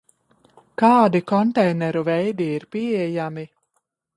[0.81, 3.49] Kādi konteineru veidi ir pieejami?